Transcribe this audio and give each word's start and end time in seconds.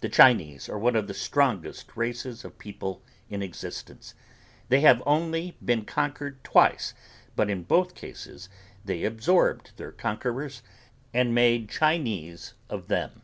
The 0.00 0.08
Chinese 0.08 0.70
are 0.70 0.78
one 0.78 0.96
of 0.96 1.06
the 1.06 1.12
strongest 1.12 1.94
races 1.98 2.46
of 2.46 2.58
people 2.58 3.02
in 3.28 3.42
existence. 3.42 4.14
They 4.70 4.80
have 4.80 5.02
only 5.04 5.54
been 5.62 5.84
conquered 5.84 6.42
twice 6.42 6.94
but 7.36 7.50
in 7.50 7.64
both 7.64 7.94
cases 7.94 8.48
they 8.86 9.04
absorbed 9.04 9.72
their 9.76 9.92
conquerors 9.92 10.62
and 11.12 11.34
made 11.34 11.68
Chinese 11.68 12.54
of 12.70 12.88
them. 12.88 13.20